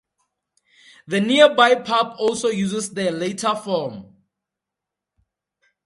The 1.05 1.21
nearby 1.21 1.75
pub 1.75 2.15
also 2.17 2.47
uses 2.47 2.91
the 2.91 3.11
latter 3.11 3.53
form. 3.53 4.07